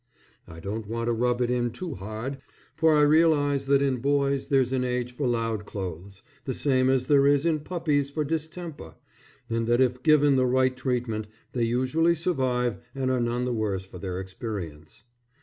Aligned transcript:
I 0.47 0.59
don't 0.59 0.87
want 0.87 1.09
to 1.09 1.13
rub 1.13 1.41
it 1.41 1.51
in 1.51 1.69
too 1.69 1.93
hard, 1.93 2.39
for 2.75 2.95
I 2.95 3.01
realize 3.01 3.67
that 3.67 3.83
in 3.83 3.97
boys 3.97 4.47
there's 4.47 4.71
an 4.73 4.83
age 4.83 5.11
for 5.15 5.27
loud 5.27 5.67
clothes, 5.67 6.23
the 6.45 6.55
same 6.55 6.89
as 6.89 7.05
there 7.05 7.27
is 7.27 7.45
in 7.45 7.59
puppies 7.59 8.09
for 8.09 8.23
distemper, 8.25 8.95
and 9.47 9.67
that 9.67 9.79
if 9.79 10.01
given 10.01 10.37
the 10.37 10.47
right 10.47 10.75
treatment 10.75 11.27
they 11.51 11.65
usually 11.65 12.15
survive 12.15 12.79
and 12.95 13.11
are 13.11 13.21
none 13.21 13.45
the 13.45 13.53
worse 13.53 13.85
for 13.85 13.99
their 13.99 14.19
experience. 14.19 15.03